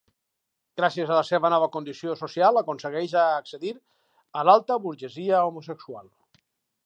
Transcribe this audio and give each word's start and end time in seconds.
Gràcies 0.79 1.11
a 1.11 1.17
la 1.17 1.25
seva 1.27 1.51
nova 1.53 1.67
condició 1.75 2.15
social 2.21 2.57
aconsegueix 2.61 3.13
a 3.23 3.27
accedir 3.43 3.75
a 4.41 4.45
l'alta 4.49 4.79
burgesia 4.87 5.45
homosexual. 5.51 6.09